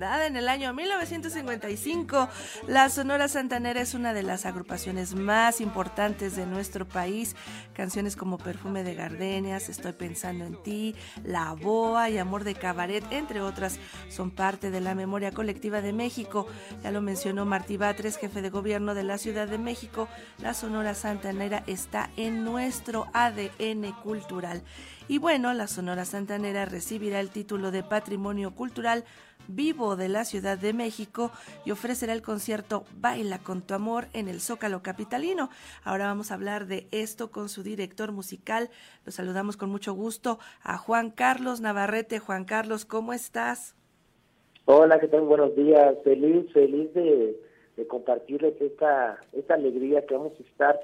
en 0.00 0.36
el 0.36 0.48
año 0.48 0.72
1955. 0.72 2.28
La 2.68 2.88
Sonora 2.88 3.26
Santanera 3.26 3.80
es 3.80 3.94
una 3.94 4.12
de 4.12 4.22
las 4.22 4.46
agrupaciones 4.46 5.16
más 5.16 5.60
importantes 5.60 6.36
de 6.36 6.46
nuestro 6.46 6.86
país. 6.86 7.34
Canciones 7.72 8.14
como 8.14 8.38
Perfume 8.38 8.84
de 8.84 8.94
Gardenias, 8.94 9.68
Estoy 9.68 9.92
pensando 9.94 10.44
en 10.44 10.62
ti, 10.62 10.94
La 11.24 11.52
Boa 11.54 12.10
y 12.10 12.18
Amor 12.18 12.44
de 12.44 12.54
Cabaret, 12.54 13.04
entre 13.10 13.40
otras, 13.40 13.80
son 14.08 14.30
parte 14.30 14.70
de 14.70 14.80
la 14.80 14.94
memoria 14.94 15.32
colectiva 15.32 15.80
de 15.80 15.92
México. 15.92 16.46
Ya 16.84 16.92
lo 16.92 17.00
mencionó 17.00 17.44
Martí 17.44 17.76
Batres, 17.76 18.18
jefe 18.18 18.40
de 18.40 18.50
gobierno 18.50 18.94
de 18.94 19.02
la 19.02 19.18
Ciudad 19.18 19.48
de 19.48 19.58
México. 19.58 20.08
La 20.40 20.54
Sonora 20.54 20.94
Santanera 20.94 21.64
está 21.66 22.10
en 22.16 22.44
nuestro 22.44 23.08
ADN 23.14 23.92
cultural. 24.04 24.62
Y 25.08 25.16
bueno, 25.16 25.54
la 25.54 25.66
Sonora 25.66 26.04
Santanera 26.04 26.66
recibirá 26.66 27.18
el 27.18 27.30
título 27.30 27.70
de 27.70 27.82
Patrimonio 27.82 28.54
Cultural 28.54 29.04
Vivo 29.48 29.96
de 29.96 30.10
la 30.10 30.26
Ciudad 30.26 30.58
de 30.58 30.74
México 30.74 31.30
y 31.64 31.70
ofrecerá 31.70 32.12
el 32.12 32.20
concierto 32.20 32.84
Baila 33.00 33.38
con 33.38 33.62
tu 33.62 33.72
amor 33.72 34.04
en 34.12 34.28
el 34.28 34.40
Zócalo 34.40 34.82
Capitalino. 34.82 35.48
Ahora 35.84 36.06
vamos 36.06 36.30
a 36.30 36.34
hablar 36.34 36.66
de 36.66 36.86
esto 36.90 37.30
con 37.30 37.48
su 37.48 37.62
director 37.62 38.12
musical. 38.12 38.68
Lo 39.06 39.12
saludamos 39.12 39.56
con 39.56 39.70
mucho 39.70 39.94
gusto 39.94 40.38
a 40.62 40.76
Juan 40.76 41.10
Carlos 41.10 41.62
Navarrete. 41.62 42.18
Juan 42.18 42.44
Carlos, 42.44 42.84
¿cómo 42.84 43.14
estás? 43.14 43.74
Hola, 44.66 45.00
¿qué 45.00 45.08
tal? 45.08 45.22
Buenos 45.22 45.56
días. 45.56 45.96
Feliz, 46.04 46.52
feliz 46.52 46.92
de, 46.92 47.34
compartirles 47.88 48.60
esta, 48.60 49.18
esta 49.32 49.54
alegría 49.54 50.04
que 50.04 50.14
vamos 50.14 50.32
a 50.38 50.42
estar 50.42 50.78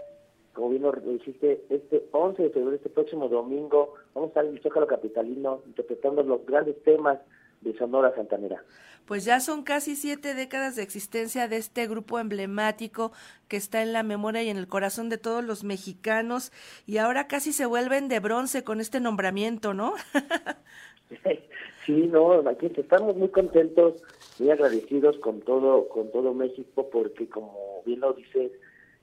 como 0.55 0.71
bien 0.71 0.83
lo 0.83 0.93
dijiste, 0.93 1.65
este 1.69 2.07
11 2.13 2.45
de 2.45 2.51
febrero, 2.51 2.77
este 2.77 2.89
próximo 2.89 3.29
domingo, 3.29 3.95
vamos 4.15 4.29
a 4.29 4.31
estar 4.31 4.45
en 4.47 4.53
el 4.53 4.63
Zócalo 4.63 4.87
Capitalino 4.87 5.63
interpretando 5.67 6.23
los 6.23 6.47
grandes 6.47 6.81
temas 6.85 7.19
de 7.65 7.77
Sonora 7.77 8.15
Santanera. 8.15 8.63
Pues 9.07 9.25
ya 9.25 9.41
son 9.41 9.65
casi 9.65 9.97
siete 9.97 10.35
décadas 10.35 10.77
de 10.77 10.83
existencia 10.83 11.47
de 11.47 11.57
este 11.57 11.87
grupo 11.87 12.19
emblemático 12.19 13.13
que 13.49 13.57
está 13.57 13.83
en 13.83 13.93
la 13.93 14.03
memoria 14.03 14.43
y 14.43 14.49
en 14.49 14.57
el 14.57 14.67
corazón 14.69 15.11
de 15.11 15.19
todos 15.19 15.45
los 15.45 15.63
mexicanos 15.63 16.53
y 16.87 16.97
ahora 16.99 17.27
casi 17.27 17.53
se 17.53 17.67
vuelven 17.67 18.09
de 18.09 18.21
bronce 18.21 18.65
con 18.65 18.81
este 18.81 19.01
nombramiento, 19.01 19.75
¿no? 19.75 19.95
sí, 21.85 22.09
no, 22.11 22.49
aquí 22.49 22.71
estamos 22.75 23.15
muy 23.17 23.29
contentos, 23.29 24.03
muy 24.39 24.51
agradecidos 24.51 25.19
con 25.19 25.41
todo, 25.43 25.87
con 25.89 26.11
todo 26.11 26.33
México 26.33 26.89
porque 26.91 27.29
como 27.29 27.83
bien 27.85 28.01
lo 28.01 28.15
dices, 28.15 28.53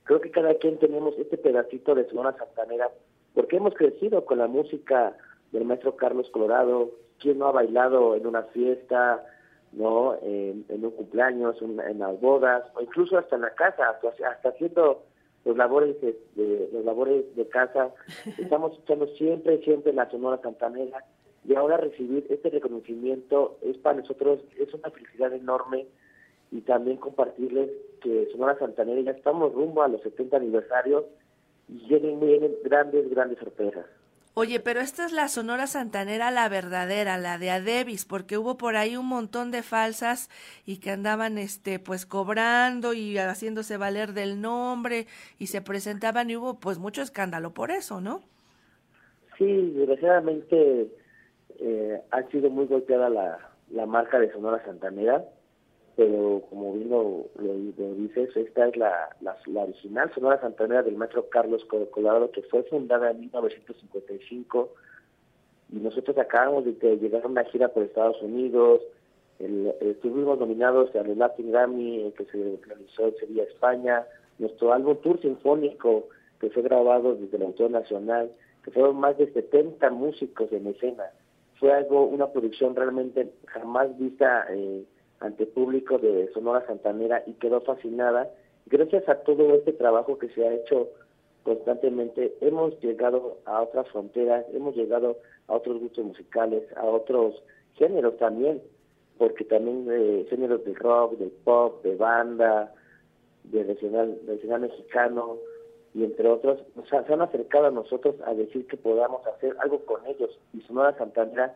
creo 0.05 0.19
que 0.19 0.31
cada 0.31 0.55
quien 0.55 0.79
tenemos 0.79 1.13
este 1.19 1.37
pedacito 1.37 1.93
de 1.93 2.07
Sonora 2.09 2.35
Santanera, 2.37 2.89
porque 3.35 3.57
hemos 3.57 3.75
crecido 3.75 4.25
con 4.25 4.39
la 4.39 4.47
música 4.47 5.15
del 5.51 5.65
maestro 5.65 5.95
Carlos 5.95 6.29
Colorado, 6.31 6.91
quien 7.19 7.39
no 7.39 7.47
ha 7.47 7.51
bailado 7.51 8.15
en 8.15 8.25
una 8.25 8.43
fiesta, 8.43 9.23
no 9.71 10.15
en, 10.21 10.65
un 10.69 10.91
cumpleaños, 10.91 11.61
en, 11.61 11.99
las 11.99 12.19
bodas, 12.19 12.63
o 12.75 12.81
incluso 12.81 13.17
hasta 13.17 13.35
en 13.35 13.43
la 13.43 13.53
casa, 13.53 13.89
hasta, 13.89 14.49
haciendo 14.49 15.03
los 15.45 15.57
labores 15.57 15.95
de, 16.01 16.69
los 16.73 16.83
labores 16.83 17.35
de 17.35 17.47
casa, 17.47 17.91
estamos 18.37 18.73
escuchando 18.73 19.07
siempre, 19.15 19.59
siempre 19.63 19.93
la 19.93 20.09
Sonora 20.09 20.41
Santanera, 20.41 21.03
y 21.43 21.55
ahora 21.55 21.77
recibir 21.77 22.27
este 22.29 22.49
reconocimiento 22.49 23.57
es 23.61 23.77
para 23.77 23.99
nosotros, 23.99 24.41
es 24.59 24.73
una 24.73 24.89
felicidad 24.91 25.33
enorme, 25.33 25.87
y 26.51 26.61
también 26.61 26.97
compartirles 26.97 27.69
que 28.01 28.27
Sonora 28.31 28.59
Santanera 28.59 29.01
ya 29.01 29.11
estamos 29.11 29.53
rumbo 29.53 29.83
a 29.83 29.87
los 29.87 30.01
70 30.01 30.35
aniversarios 30.37 31.05
y 31.69 31.87
vienen, 31.87 32.19
vienen 32.19 32.55
grandes, 32.63 33.09
grandes 33.09 33.39
sorpresas. 33.39 33.85
Oye, 34.33 34.61
pero 34.61 34.79
esta 34.79 35.05
es 35.05 35.11
la 35.11 35.27
Sonora 35.27 35.67
Santanera, 35.67 36.31
la 36.31 36.47
verdadera, 36.47 37.17
la 37.17 37.37
de 37.37 37.49
Adebis, 37.49 38.05
porque 38.05 38.37
hubo 38.37 38.57
por 38.57 38.77
ahí 38.77 38.95
un 38.95 39.07
montón 39.07 39.51
de 39.51 39.61
falsas 39.61 40.29
y 40.65 40.79
que 40.79 40.91
andaban, 40.91 41.37
este, 41.37 41.79
pues 41.79 42.05
cobrando 42.05 42.93
y 42.93 43.17
haciéndose 43.17 43.75
valer 43.75 44.13
del 44.13 44.39
nombre 44.39 45.07
y 45.37 45.47
se 45.47 45.61
presentaban 45.61 46.29
y 46.29 46.37
hubo, 46.37 46.59
pues, 46.59 46.79
mucho 46.79 47.01
escándalo 47.01 47.51
por 47.53 47.71
eso, 47.71 47.99
¿no? 47.99 48.21
Sí, 49.37 49.73
desgraciadamente 49.75 50.87
eh, 51.59 52.01
ha 52.11 52.23
sido 52.29 52.49
muy 52.49 52.67
golpeada 52.67 53.09
la, 53.09 53.37
la 53.69 53.85
marca 53.85 54.17
de 54.17 54.31
Sonora 54.31 54.63
Santanera 54.63 55.25
pero 56.01 56.41
como 56.49 56.73
bien 56.73 56.89
lo, 56.89 57.27
dices, 57.93 58.35
esta 58.35 58.67
es 58.67 58.75
la, 58.75 59.15
la, 59.21 59.37
original 59.61 60.11
Sonora 60.15 60.41
Santanera 60.41 60.81
del 60.81 60.95
maestro 60.95 61.29
Carlos 61.29 61.63
Colorado, 61.65 62.31
que 62.31 62.41
fue 62.41 62.63
fundada 62.63 63.11
en 63.11 63.19
1955, 63.19 64.73
y 65.71 65.75
nosotros 65.75 66.17
acabamos 66.17 66.65
de 66.65 66.97
llegar 66.97 67.23
a 67.23 67.27
una 67.27 67.43
gira 67.43 67.67
por 67.67 67.83
Estados 67.83 68.19
Unidos, 68.23 68.81
estuvimos 69.79 70.39
nominados 70.39 70.89
al 70.95 71.15
Latin 71.19 71.51
Grammy, 71.51 72.11
que 72.17 72.25
se 72.25 72.59
realizó 72.65 73.09
en 73.09 73.17
Sevilla, 73.17 73.43
España, 73.43 74.03
nuestro 74.39 74.73
álbum 74.73 74.97
Tour 75.03 75.21
Sinfónico, 75.21 76.07
que 76.39 76.49
fue 76.49 76.63
grabado 76.63 77.13
desde 77.13 77.37
el 77.37 77.43
Autor 77.43 77.69
Nacional, 77.69 78.31
que 78.63 78.71
fueron 78.71 78.95
más 78.95 79.19
de 79.19 79.31
70 79.31 79.87
músicos 79.91 80.51
en 80.51 80.65
escena. 80.65 81.03
Fue 81.59 81.71
algo, 81.71 82.05
una 82.05 82.25
producción 82.31 82.75
realmente 82.75 83.31
jamás 83.45 83.95
vista 83.99 84.47
eh, 84.49 84.83
ante 85.21 85.45
público 85.45 85.97
de 85.97 86.29
Sonora 86.33 86.65
Santanera 86.67 87.23
y 87.25 87.33
quedó 87.33 87.61
fascinada. 87.61 88.29
Gracias 88.65 89.07
a 89.07 89.15
todo 89.23 89.55
este 89.55 89.73
trabajo 89.73 90.17
que 90.17 90.29
se 90.29 90.45
ha 90.45 90.53
hecho 90.53 90.89
constantemente, 91.43 92.35
hemos 92.41 92.79
llegado 92.81 93.37
a 93.45 93.61
otras 93.61 93.87
fronteras, 93.89 94.45
hemos 94.53 94.75
llegado 94.75 95.17
a 95.47 95.53
otros 95.55 95.79
gustos 95.79 96.05
musicales, 96.05 96.63
a 96.77 96.85
otros 96.85 97.41
géneros 97.75 98.17
también, 98.17 98.61
porque 99.17 99.43
también 99.45 99.85
de 99.85 100.25
géneros 100.29 100.63
de 100.65 100.73
rock, 100.75 101.17
del 101.17 101.31
pop, 101.31 101.83
de 101.83 101.95
banda, 101.95 102.73
de 103.45 103.63
regional, 103.63 104.19
regional 104.27 104.61
mexicano, 104.61 105.37
y 105.93 106.03
entre 106.03 106.29
otros, 106.29 106.59
se 106.89 106.95
han 106.95 107.21
acercado 107.21 107.65
a 107.65 107.71
nosotros 107.71 108.15
a 108.25 108.33
decir 108.33 108.65
que 108.67 108.77
podamos 108.77 109.25
hacer 109.27 109.55
algo 109.59 109.83
con 109.85 110.05
ellos. 110.05 110.39
Y 110.53 110.61
Sonora 110.61 110.97
Santanera 110.97 111.53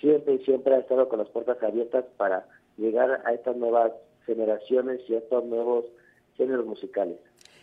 siempre 0.00 0.34
y 0.34 0.38
siempre 0.44 0.74
ha 0.74 0.78
estado 0.78 1.08
con 1.08 1.20
las 1.20 1.28
puertas 1.28 1.62
abiertas 1.62 2.04
para 2.16 2.46
llegar 2.76 3.22
a 3.24 3.32
estas 3.32 3.56
nuevas 3.56 3.92
generaciones 4.24 5.00
y 5.08 5.14
a 5.14 5.18
estos 5.18 5.44
nuevos 5.44 5.84
géneros 6.36 6.66
musicales. 6.66 7.16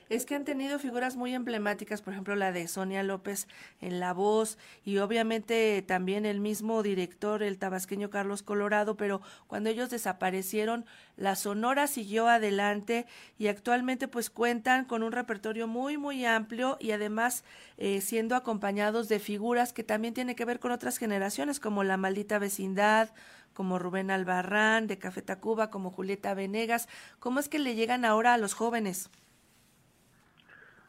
Es 0.09 0.25
que 0.25 0.35
han 0.35 0.43
tenido 0.43 0.79
figuras 0.79 1.15
muy 1.15 1.33
emblemáticas, 1.33 2.01
por 2.01 2.13
ejemplo 2.13 2.35
la 2.35 2.51
de 2.51 2.67
Sonia 2.67 3.03
López 3.03 3.47
en 3.79 3.99
la 3.99 4.13
voz 4.13 4.57
y 4.83 4.97
obviamente 4.97 5.81
también 5.81 6.25
el 6.25 6.39
mismo 6.39 6.83
director, 6.83 7.41
el 7.41 7.57
tabasqueño 7.57 8.09
Carlos 8.09 8.43
Colorado, 8.43 8.97
pero 8.97 9.21
cuando 9.47 9.69
ellos 9.69 9.89
desaparecieron, 9.89 10.85
la 11.15 11.35
Sonora 11.35 11.87
siguió 11.87 12.27
adelante 12.27 13.05
y 13.37 13.47
actualmente 13.47 14.07
pues 14.07 14.29
cuentan 14.29 14.85
con 14.85 15.03
un 15.03 15.13
repertorio 15.13 15.67
muy 15.67 15.97
muy 15.97 16.25
amplio 16.25 16.77
y 16.79 16.91
además 16.91 17.45
eh, 17.77 18.01
siendo 18.01 18.35
acompañados 18.35 19.07
de 19.07 19.19
figuras 19.19 19.71
que 19.71 19.83
también 19.83 20.13
tienen 20.13 20.35
que 20.35 20.45
ver 20.45 20.59
con 20.59 20.71
otras 20.71 20.97
generaciones 20.97 21.59
como 21.59 21.83
La 21.83 21.97
Maldita 21.97 22.39
Vecindad, 22.39 23.09
como 23.53 23.79
Rubén 23.79 24.11
Albarrán, 24.11 24.87
de 24.87 24.97
Café 24.97 25.21
Tacuba, 25.21 25.69
como 25.69 25.91
Julieta 25.91 26.33
Venegas. 26.33 26.87
¿Cómo 27.19 27.39
es 27.39 27.49
que 27.49 27.59
le 27.59 27.75
llegan 27.75 28.05
ahora 28.05 28.33
a 28.33 28.37
los 28.37 28.53
jóvenes? 28.53 29.09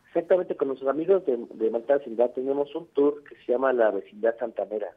Exactamente, 0.09 0.57
con 0.57 0.69
nuestros 0.69 0.89
amigos 0.89 1.27
de, 1.27 1.37
de 1.55 1.71
Malta 1.71 1.99
Vecindad 1.99 2.31
tenemos 2.31 2.73
un 2.75 2.87
tour 2.89 3.25
que 3.25 3.35
se 3.37 3.53
llama 3.53 3.73
La 3.73 3.91
Vecindad 3.91 4.39
Santanera. 4.39 4.93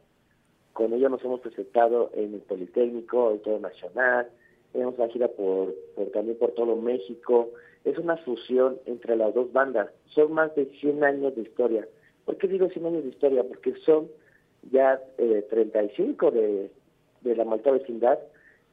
Con 0.73 0.93
ellos 0.93 1.09
nos 1.09 1.23
hemos 1.23 1.39
presentado 1.39 2.11
en 2.13 2.35
el 2.35 2.41
Politécnico, 2.41 3.29
Auditorio 3.29 3.59
Nacional, 3.59 4.29
hemos 4.75 4.97
la 4.97 5.07
gira 5.09 5.27
por, 5.27 5.73
por, 5.95 6.11
también 6.11 6.37
por 6.37 6.51
todo 6.51 6.75
México. 6.75 7.49
Es 7.83 7.97
una 7.97 8.17
fusión 8.17 8.77
entre 8.85 9.15
las 9.15 9.33
dos 9.33 9.51
bandas. 9.51 9.89
Son 10.07 10.33
más 10.33 10.53
de 10.55 10.65
100 10.79 11.03
años 11.03 11.35
de 11.35 11.41
historia. 11.41 11.87
¿Por 12.25 12.37
qué 12.37 12.47
digo 12.47 12.69
100 12.69 12.85
años 12.85 13.03
de 13.03 13.09
historia? 13.09 13.43
Porque 13.43 13.73
son 13.85 14.09
ya 14.71 15.01
eh, 15.17 15.45
35 15.49 16.31
de, 16.31 16.71
de 17.27 17.35
la 17.35 17.45
Malta 17.45 17.71
Vecindad 17.71 18.19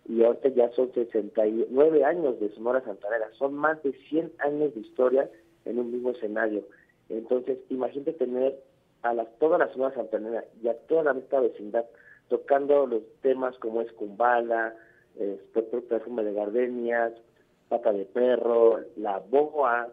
y 0.06 0.22
ahorita 0.22 0.48
ya 0.50 0.70
son 0.72 0.92
69 0.92 2.04
años 2.04 2.38
de 2.40 2.50
Sonora 2.54 2.82
Santanera. 2.82 3.30
Son 3.38 3.54
más 3.54 3.82
de 3.82 3.92
100 4.08 4.32
años 4.38 4.74
de 4.74 4.80
historia 4.80 5.30
en 5.64 5.78
un 5.78 5.90
mismo 5.90 6.10
escenario. 6.10 6.64
Entonces, 7.08 7.58
imagínate 7.70 8.12
tener 8.12 8.58
a 9.02 9.14
las, 9.14 9.26
toda 9.38 9.58
la 9.58 9.72
Sonora 9.72 9.94
Santanera 9.94 10.44
y 10.62 10.68
a 10.68 10.74
toda 10.86 11.04
la 11.04 11.14
Malta 11.14 11.40
Vecindad 11.40 11.86
tocando 12.28 12.86
los 12.86 13.02
temas 13.22 13.56
como 13.58 13.82
es 13.82 13.92
Cumbala, 13.92 14.74
eh, 15.18 15.40
Perfume 15.88 16.24
de 16.24 16.32
Gardenias, 16.32 17.12
Pata 17.68 17.92
de 17.92 18.04
Perro, 18.06 18.80
La 18.96 19.18
Boa, 19.18 19.88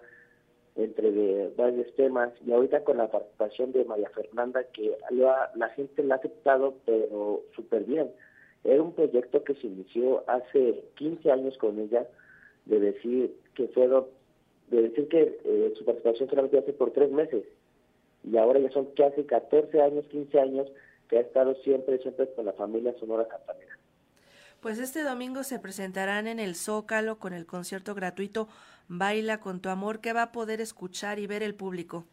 entre 0.75 1.11
de 1.11 1.53
varios 1.57 1.93
temas 1.95 2.31
y 2.45 2.51
ahorita 2.53 2.83
con 2.83 2.97
la 2.97 3.11
participación 3.11 3.71
de 3.73 3.83
María 3.85 4.09
Fernanda 4.09 4.63
que 4.73 4.95
la, 5.09 5.51
la 5.55 5.69
gente 5.69 6.01
la 6.03 6.15
ha 6.15 6.17
aceptado 6.17 6.75
pero 6.85 7.41
súper 7.53 7.83
bien 7.83 8.09
era 8.63 8.81
un 8.81 8.93
proyecto 8.93 9.43
que 9.43 9.55
se 9.55 9.67
inició 9.67 10.23
hace 10.29 10.83
15 10.95 11.31
años 11.31 11.57
con 11.57 11.79
ella, 11.79 12.07
de 12.65 12.79
decir 12.79 13.35
que 13.55 13.67
fueron, 13.69 14.05
de 14.69 14.83
decir 14.83 15.07
que 15.07 15.39
eh, 15.43 15.73
su 15.77 15.83
participación 15.83 16.29
solamente 16.29 16.59
hace 16.59 16.73
por 16.73 16.91
tres 16.91 17.11
meses. 17.11 17.43
Y 18.23 18.37
ahora 18.37 18.59
ya 18.59 18.69
son 18.71 18.85
casi 18.95 19.23
14 19.23 19.81
años, 19.81 20.05
15 20.07 20.39
años 20.39 20.67
que 21.09 21.17
ha 21.17 21.21
estado 21.21 21.55
siempre, 21.63 21.97
siempre 21.99 22.31
con 22.35 22.45
la 22.45 22.53
familia 22.53 22.93
Sonora 22.99 23.27
Campanera. 23.27 23.77
Pues 24.61 24.77
este 24.77 25.01
domingo 25.01 25.43
se 25.43 25.57
presentarán 25.57 26.27
en 26.27 26.39
el 26.39 26.53
Zócalo 26.53 27.17
con 27.17 27.33
el 27.33 27.47
concierto 27.47 27.95
gratuito 27.95 28.47
Baila 28.87 29.39
con 29.39 29.59
tu 29.59 29.69
amor, 29.69 30.01
que 30.01 30.13
va 30.13 30.21
a 30.21 30.31
poder 30.31 30.61
escuchar 30.61 31.17
y 31.17 31.25
ver 31.25 31.41
el 31.41 31.55
público. 31.55 32.05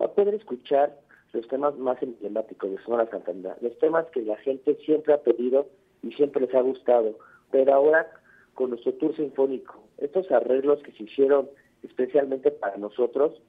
Va 0.00 0.06
a 0.06 0.12
poder 0.12 0.34
escuchar 0.34 0.98
los 1.36 1.48
temas 1.48 1.76
más 1.76 2.02
emblemáticos 2.02 2.70
de 2.70 2.82
Sonora 2.82 3.08
Santander, 3.10 3.56
los 3.60 3.78
temas 3.78 4.06
que 4.06 4.22
la 4.22 4.36
gente 4.38 4.74
siempre 4.84 5.12
ha 5.14 5.22
pedido 5.22 5.66
y 6.02 6.12
siempre 6.12 6.40
les 6.40 6.54
ha 6.54 6.62
gustado, 6.62 7.18
pero 7.50 7.74
ahora 7.74 8.10
con 8.54 8.70
nuestro 8.70 8.94
tour 8.94 9.14
sinfónico, 9.14 9.82
estos 9.98 10.30
arreglos 10.32 10.82
que 10.82 10.92
se 10.92 11.04
hicieron 11.04 11.48
especialmente 11.82 12.50
para 12.50 12.78
nosotros, 12.78 13.40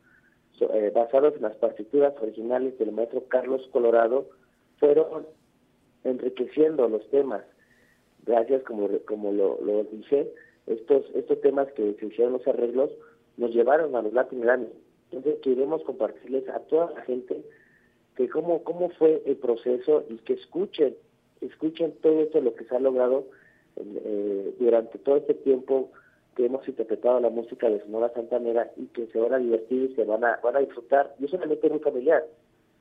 eh, 0.60 0.92
basados 0.94 1.36
en 1.36 1.44
las 1.44 1.56
partituras 1.56 2.14
originales 2.22 2.78
del 2.78 2.92
maestro 2.92 3.24
Carlos 3.28 3.68
Colorado, 3.72 4.28
fueron 4.80 5.26
enriqueciendo 6.04 6.90
los 6.90 7.08
temas. 7.10 7.44
Gracias, 8.26 8.64
como, 8.64 8.90
como 9.06 9.32
lo, 9.32 9.60
lo 9.62 9.84
dije, 9.86 10.32
estos, 10.66 11.06
estos 11.16 11.40
temas 11.42 11.72
que 11.74 11.94
se 11.94 12.06
hicieron 12.06 12.34
los 12.34 12.48
arreglos 12.48 12.90
nos 13.38 13.52
llevaron 13.52 13.96
a 13.96 14.02
los 14.02 14.14
Latin 14.14 14.42
Grammy. 14.42 14.68
Entonces 15.12 15.40
queremos 15.42 15.84
compartirles 15.84 16.50
a 16.50 16.60
toda 16.62 16.92
la 16.92 17.02
gente 17.04 17.42
que 18.18 18.28
cómo, 18.28 18.64
cómo 18.64 18.90
fue 18.90 19.22
el 19.28 19.38
proceso 19.38 20.04
y 20.10 20.18
que 20.18 20.34
escuchen, 20.34 20.96
escuchen 21.40 21.94
todo 22.02 22.22
esto 22.22 22.42
lo 22.42 22.56
que 22.56 22.66
se 22.66 22.76
ha 22.76 22.80
logrado 22.80 23.28
eh, 23.76 24.56
durante 24.60 24.98
todo 24.98 25.18
este 25.18 25.36
tiempo 25.36 25.92
que 26.36 26.48
hemos 26.48 26.68
interpretado 26.68 27.20
la 27.20 27.30
música 27.30 27.70
de 27.70 27.80
Sonora 27.82 28.12
Santanera 28.16 28.72
y 28.76 28.88
que 28.88 29.06
se 29.08 29.20
van 29.20 29.34
a 29.34 29.38
divertir, 29.38 29.96
se 29.96 30.04
van 30.04 30.24
a, 30.26 30.40
van 30.44 30.56
a 30.56 30.60
disfrutar. 30.60 31.16
Y 31.20 31.28
solamente 31.28 31.70
muy 31.70 31.80
familiar. 31.80 32.26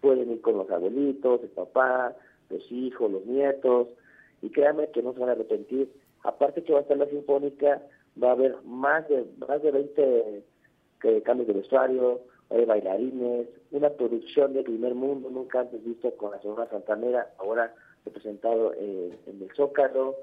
Pueden 0.00 0.30
ir 0.30 0.40
con 0.40 0.56
los 0.56 0.70
abuelitos, 0.70 1.42
el 1.42 1.50
papá, 1.50 2.16
los 2.48 2.72
hijos, 2.72 3.10
los 3.10 3.26
nietos, 3.26 3.88
y 4.40 4.48
créanme 4.48 4.90
que 4.90 5.02
no 5.02 5.12
se 5.12 5.20
van 5.20 5.28
a 5.28 5.32
arrepentir. 5.32 5.90
Aparte 6.22 6.62
que 6.62 6.72
va 6.72 6.78
a 6.78 6.82
estar 6.82 6.96
la 6.96 7.06
sinfónica, 7.06 7.82
va 8.22 8.28
a 8.28 8.32
haber 8.32 8.56
más 8.64 9.06
de 9.08 9.26
más 9.46 9.62
de 9.62 9.70
20 9.70 10.44
que, 11.00 11.22
cambios 11.22 11.48
de 11.48 11.54
vestuario, 11.54 12.20
hay 12.50 12.64
bailarines, 12.64 13.48
una 13.72 13.90
producción 13.90 14.52
de 14.52 14.62
primer 14.62 14.94
mundo, 14.94 15.30
nunca 15.30 15.60
antes 15.60 15.84
visto 15.84 16.10
con 16.16 16.30
la 16.30 16.40
Sonora 16.40 16.68
Santanera, 16.70 17.30
ahora 17.38 17.74
representado 18.04 18.72
eh, 18.74 19.18
en 19.26 19.42
el 19.42 19.50
Zócalo, 19.54 20.14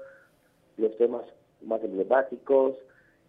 los 0.76 0.96
temas 0.96 1.22
más 1.62 1.82
emblemáticos 1.84 2.76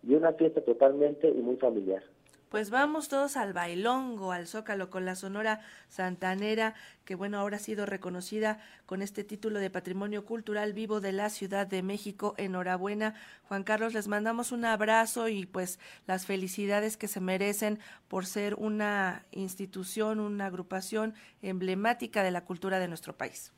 y 0.04 0.16
una 0.16 0.34
fiesta 0.34 0.62
totalmente 0.62 1.30
y 1.30 1.42
muy 1.42 1.58
familiar. 1.58 2.04
Pues 2.50 2.70
vamos 2.70 3.10
todos 3.10 3.38
al 3.38 3.54
bailongo, 3.54 4.32
al 4.32 4.48
zócalo 4.48 4.90
con 4.90 5.04
la 5.04 5.16
Sonora 5.16 5.62
Santanera, 5.90 6.76
que 7.04 7.16
bueno, 7.16 7.40
ahora 7.40 7.58
ha 7.58 7.60
sido 7.60 7.86
reconocida 7.86 8.60
con 8.86 9.02
este 9.02 9.24
título 9.24 9.60
de 9.60 9.70
Patrimonio 9.70 10.26
Cultural 10.26 10.74
Vivo 10.74 11.02
de 11.02 11.12
la 11.12 11.30
Ciudad 11.30 11.66
de 11.66 11.82
México. 11.82 12.36
Enhorabuena, 12.38 13.16
Juan 13.48 13.64
Carlos, 13.64 13.94
les 13.94 14.08
mandamos 14.08 14.52
un 14.52 14.64
abrazo 14.64 15.28
y 15.28 15.46
pues 15.48 15.80
las 16.08 16.28
felicidades 16.28 16.98
que 16.98 17.08
se 17.08 17.20
merecen 17.20 17.80
por 18.08 18.26
ser 18.26 18.56
una 18.56 19.26
institución, 19.32 20.20
una 20.20 20.46
agrupación 20.46 21.16
emblemática 21.42 22.24
de 22.24 22.32
la 22.32 22.46
cultura 22.46 22.80
de 22.80 22.88
nuestro 22.88 23.14
país. 23.14 23.54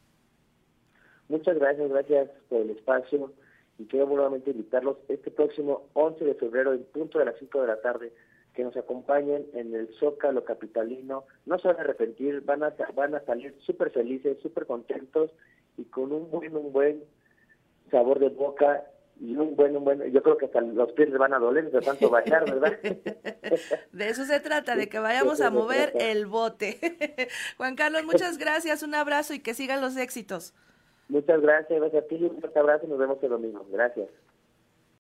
Muchas 1.27 1.59
gracias, 1.59 1.89
gracias 1.89 2.29
por 2.47 2.61
el 2.61 2.69
espacio 2.69 3.33
y 3.77 3.85
quiero 3.85 4.07
nuevamente 4.07 4.51
invitarlos 4.51 4.97
este 5.09 5.29
próximo 5.29 5.87
11 5.93 6.23
de 6.23 6.35
febrero 6.35 6.73
en 6.73 6.83
punto 6.85 7.19
de 7.19 7.25
las 7.25 7.35
5 7.37 7.61
de 7.61 7.67
la 7.67 7.81
tarde 7.81 8.13
que 8.57 8.63
nos 8.63 8.75
acompañen 8.75 9.45
en 9.53 9.75
el 9.75 9.87
Zócalo 9.99 10.43
Capitalino. 10.43 11.25
No 11.45 11.59
se 11.59 11.67
van 11.67 11.77
a 11.77 11.81
arrepentir, 11.81 12.41
van 12.41 12.63
a, 12.63 12.73
van 12.95 13.13
a 13.13 13.19
salir 13.19 13.55
súper 13.59 13.91
felices, 13.91 14.39
súper 14.41 14.65
contentos 14.65 15.29
y 15.77 15.83
con 15.83 16.11
un 16.11 16.31
buen, 16.31 16.57
un 16.57 16.73
buen 16.73 17.03
sabor 17.91 18.17
de 18.17 18.29
boca 18.29 18.83
y 19.19 19.35
un 19.35 19.55
buen, 19.55 19.77
un 19.77 19.83
buen, 19.83 20.11
yo 20.11 20.23
creo 20.23 20.37
que 20.37 20.45
hasta 20.45 20.61
los 20.61 20.91
pies 20.93 21.15
van 21.15 21.35
a 21.35 21.39
doler 21.39 21.69
de 21.69 21.81
tanto 21.81 22.09
bailar, 22.09 22.45
¿verdad? 22.45 22.79
de 23.91 24.09
eso 24.09 24.25
se 24.25 24.39
trata, 24.39 24.75
de 24.75 24.89
que 24.89 24.97
vayamos 24.97 25.39
a 25.39 25.51
mover 25.51 25.93
el 25.99 26.25
bote. 26.25 26.79
Juan 27.57 27.75
Carlos, 27.75 28.05
muchas 28.05 28.39
gracias, 28.39 28.81
un 28.81 28.95
abrazo 28.95 29.35
y 29.35 29.39
que 29.39 29.53
sigan 29.53 29.81
los 29.81 29.97
éxitos. 29.97 30.55
Muchas 31.09 31.39
gracias, 31.41 31.79
gracias 31.79 32.03
a 32.03 32.07
ti, 32.07 32.15
un 32.23 32.39
fuerte 32.39 32.57
abrazo 32.57 32.87
y 32.87 32.89
nos 32.89 32.97
vemos 32.97 33.21
el 33.21 33.29
domingo. 33.29 33.67
Gracias. 33.71 34.09